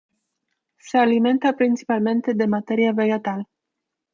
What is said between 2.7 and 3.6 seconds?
vegetal.